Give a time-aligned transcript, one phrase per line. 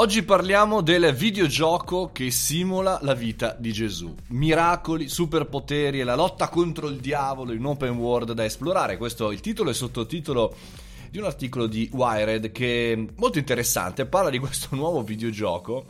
[0.00, 4.14] Oggi parliamo del videogioco che simula la vita di Gesù.
[4.28, 8.96] Miracoli, superpoteri e la lotta contro il diavolo in open world da esplorare.
[8.96, 10.54] Questo è il titolo e sottotitolo
[11.10, 15.86] di un articolo di Wired che è molto interessante, parla di questo nuovo videogioco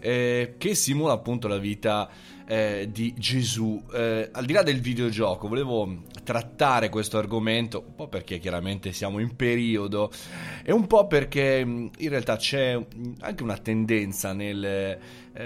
[0.00, 2.08] eh, che simula appunto la vita
[2.46, 3.82] eh, di Gesù.
[3.92, 9.18] Eh, al di là del videogioco, volevo trattare questo argomento un po' perché chiaramente siamo
[9.18, 10.10] in periodo
[10.62, 12.78] e un po' perché in realtà c'è
[13.20, 14.98] anche una tendenza nel eh,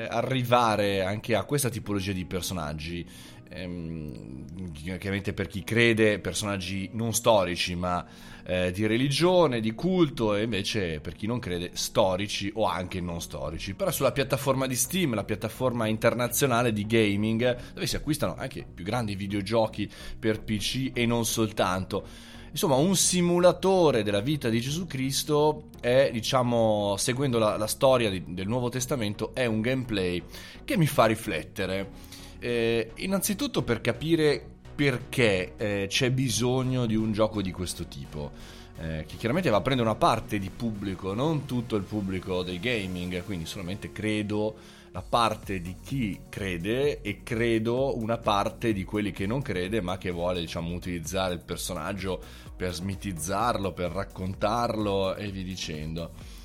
[0.08, 3.06] arrivare anche a questa tipologia di personaggi
[3.54, 8.04] ehm, chiaramente per chi crede personaggi non storici ma
[8.44, 13.20] eh, di religione, di culto e invece per chi non crede storici o anche non
[13.20, 13.74] storici.
[13.74, 18.84] Però sulla piattaforma di Steam, la piattaforma internazionale di gaming, dove si acquistano anche più
[18.84, 22.30] grandi videogiochi per PC e non soltanto.
[22.50, 28.22] Insomma, un simulatore della vita di Gesù Cristo è, diciamo, seguendo la, la storia di,
[28.26, 30.22] del Nuovo Testamento, è un gameplay
[30.62, 32.10] che mi fa riflettere.
[32.42, 38.32] Eh, innanzitutto per capire perché eh, c'è bisogno di un gioco di questo tipo.
[38.80, 42.58] Eh, che chiaramente va a prendere una parte di pubblico, non tutto il pubblico del
[42.58, 44.56] gaming, quindi solamente credo
[44.90, 49.96] la parte di chi crede e credo una parte di quelli che non crede ma
[49.96, 52.20] che vuole diciamo utilizzare il personaggio
[52.56, 56.40] per smitizzarlo, per raccontarlo e via dicendo.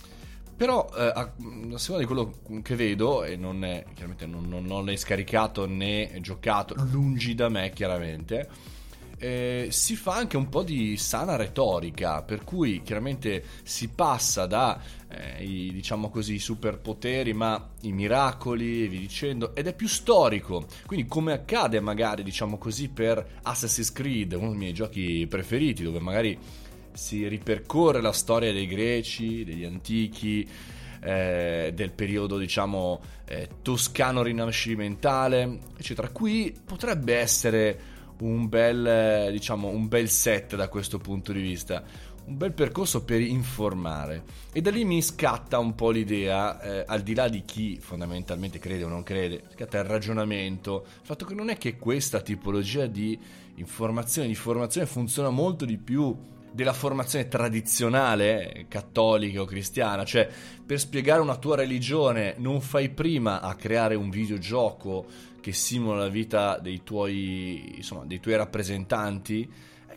[0.58, 1.31] Però eh, a,
[1.75, 6.17] seconda di quello che vedo, e non è, chiaramente non, non, non l'hai scaricato né
[6.19, 8.50] giocato, lungi da me chiaramente,
[9.19, 14.80] eh, si fa anche un po' di sana retorica, per cui chiaramente si passa da
[15.09, 20.66] eh, i, diciamo così, superpoteri, ma i miracoli e via dicendo, ed è più storico.
[20.85, 26.00] Quindi, come accade magari, diciamo così, per Assassin's Creed, uno dei miei giochi preferiti, dove
[26.00, 26.38] magari
[26.98, 30.48] si ripercorre la storia dei greci, degli antichi,
[31.00, 36.09] eh, del periodo diciamo eh, toscano rinascimentale, eccetera.
[36.09, 37.80] Qui potrebbe essere
[38.20, 41.84] un bel, diciamo, un bel set da questo punto di vista,
[42.25, 44.24] un bel percorso per informare.
[44.52, 48.57] E da lì mi scatta un po' l'idea, eh, al di là di chi fondamentalmente
[48.57, 52.88] crede o non crede, scatta il ragionamento, il fatto che non è che questa tipologia
[52.88, 53.18] di
[53.56, 60.28] informazione, di formazione funziona molto di più della formazione tradizionale cattolica o cristiana, cioè
[60.66, 65.06] per spiegare una tua religione non fai prima a creare un videogioco
[65.40, 69.47] che simula la vita dei tuoi, insomma, dei tuoi rappresentanti,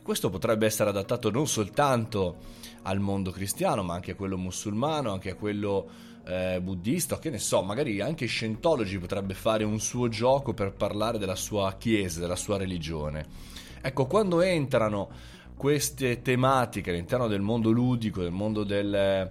[0.03, 2.37] questo potrebbe essere adattato non soltanto
[2.83, 5.89] al mondo cristiano, ma anche a quello musulmano, anche a quello
[6.27, 11.17] eh, buddista, che ne so, magari anche Scientology potrebbe fare un suo gioco per parlare
[11.17, 13.49] della sua chiesa, della sua religione.
[13.81, 15.09] Ecco, quando entrano
[15.61, 19.31] queste tematiche all'interno del mondo ludico, del mondo del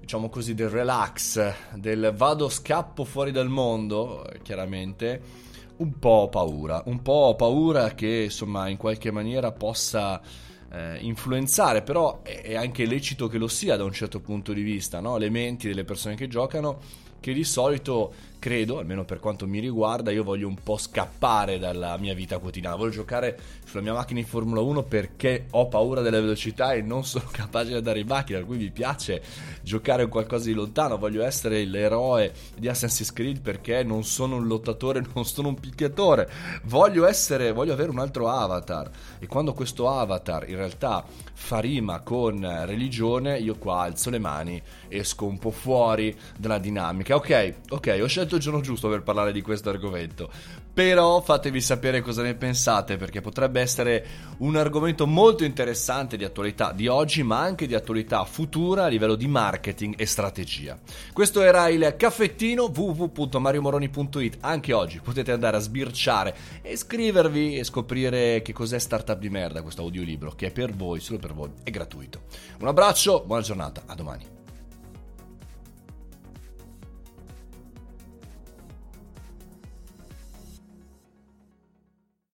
[0.00, 5.20] diciamo così del relax, del vado scappo fuori dal mondo, chiaramente
[5.76, 10.18] un po' ho paura, un po' ho paura che insomma in qualche maniera possa
[10.72, 15.00] eh, influenzare, però è, anche lecito che lo sia da un certo punto di vista,
[15.00, 15.18] no?
[15.18, 16.80] le menti delle persone che giocano
[17.26, 21.96] che di solito credo, almeno per quanto mi riguarda, io voglio un po' scappare dalla
[21.96, 22.76] mia vita quotidiana.
[22.76, 27.04] Voglio giocare sulla mia macchina in Formula 1 perché ho paura della velocità e non
[27.04, 28.38] sono capace di andare in macchina.
[28.38, 29.20] Per mi piace
[29.62, 30.96] giocare in qualcosa di lontano.
[30.96, 36.30] Voglio essere l'eroe di Assassin's Creed perché non sono un lottatore, non sono un picchiatore.
[36.66, 38.88] Voglio essere, voglio avere un altro avatar.
[39.18, 44.62] E quando questo avatar in realtà fa rima con religione, io qua alzo le mani,
[44.86, 47.15] esco un po' fuori dalla dinamica.
[47.16, 50.30] Ok, ok, ho scelto il giorno giusto per parlare di questo argomento.
[50.74, 54.06] Però fatevi sapere cosa ne pensate, perché potrebbe essere
[54.40, 59.14] un argomento molto interessante di attualità di oggi, ma anche di attualità futura a livello
[59.14, 60.78] di marketing e strategia.
[61.14, 64.36] Questo era il caffettino www.mariomoroni.it.
[64.40, 69.62] Anche oggi potete andare a sbirciare e iscrivervi e scoprire che cos'è Startup di merda,
[69.62, 72.24] questo audiolibro che è per voi, solo per voi, è gratuito.
[72.60, 74.35] Un abbraccio, buona giornata, a domani.